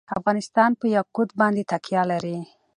[0.19, 2.37] افغانستان په یاقوت باندې تکیه لري.